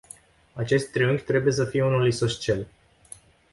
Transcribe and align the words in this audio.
Acest 0.53 0.91
triunghi 0.91 1.23
trebuie 1.23 1.53
să 1.53 1.65
fie 1.65 1.83
unul 1.83 2.07
isoscel. 2.07 2.67